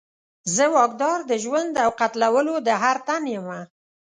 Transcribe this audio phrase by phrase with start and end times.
[0.55, 3.59] زه واکدار د ژوند او قتلولو د هر تن یمه